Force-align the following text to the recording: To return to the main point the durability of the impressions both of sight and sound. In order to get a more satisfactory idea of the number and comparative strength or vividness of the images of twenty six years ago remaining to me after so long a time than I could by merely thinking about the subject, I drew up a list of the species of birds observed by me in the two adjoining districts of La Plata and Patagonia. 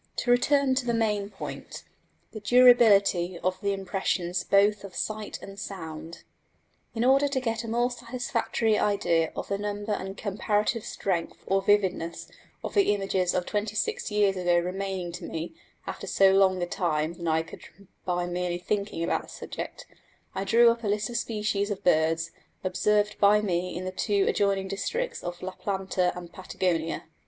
To 0.15 0.31
return 0.31 0.73
to 0.73 0.85
the 0.87 0.95
main 0.95 1.29
point 1.29 1.83
the 2.31 2.39
durability 2.39 3.37
of 3.37 3.61
the 3.61 3.71
impressions 3.71 4.43
both 4.43 4.83
of 4.83 4.95
sight 4.95 5.37
and 5.43 5.59
sound. 5.59 6.23
In 6.95 7.05
order 7.05 7.27
to 7.27 7.39
get 7.39 7.63
a 7.63 7.67
more 7.67 7.91
satisfactory 7.91 8.79
idea 8.79 9.31
of 9.35 9.47
the 9.47 9.59
number 9.59 9.91
and 9.91 10.17
comparative 10.17 10.85
strength 10.85 11.43
or 11.45 11.61
vividness 11.61 12.27
of 12.63 12.73
the 12.73 12.95
images 12.95 13.35
of 13.35 13.45
twenty 13.45 13.75
six 13.75 14.09
years 14.09 14.35
ago 14.35 14.57
remaining 14.57 15.11
to 15.11 15.25
me 15.29 15.53
after 15.85 16.07
so 16.07 16.31
long 16.31 16.59
a 16.63 16.65
time 16.65 17.13
than 17.13 17.27
I 17.27 17.43
could 17.43 17.61
by 18.03 18.25
merely 18.25 18.57
thinking 18.57 19.03
about 19.03 19.21
the 19.21 19.29
subject, 19.29 19.85
I 20.33 20.45
drew 20.45 20.71
up 20.71 20.83
a 20.83 20.87
list 20.87 21.09
of 21.09 21.13
the 21.13 21.19
species 21.19 21.69
of 21.69 21.83
birds 21.83 22.31
observed 22.63 23.19
by 23.19 23.39
me 23.39 23.77
in 23.77 23.85
the 23.85 23.91
two 23.91 24.25
adjoining 24.27 24.67
districts 24.67 25.23
of 25.23 25.43
La 25.43 25.51
Plata 25.51 26.11
and 26.17 26.33
Patagonia. 26.33 27.03